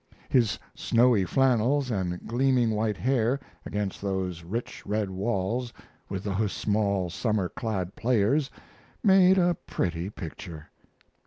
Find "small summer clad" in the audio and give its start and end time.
6.53-7.95